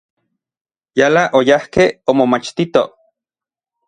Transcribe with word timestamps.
Yala 1.01 1.25
oyajkej 1.39 1.91
omomachtitoj. 2.13 2.87